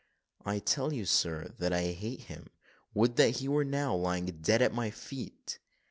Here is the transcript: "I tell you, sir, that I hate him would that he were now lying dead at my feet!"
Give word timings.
"I 0.43 0.57
tell 0.57 0.91
you, 0.93 1.05
sir, 1.05 1.53
that 1.59 1.71
I 1.71 1.91
hate 1.91 2.21
him 2.21 2.47
would 2.95 3.17
that 3.17 3.37
he 3.37 3.47
were 3.47 3.63
now 3.63 3.93
lying 3.93 4.25
dead 4.41 4.63
at 4.63 4.73
my 4.73 4.89
feet!" 4.89 5.59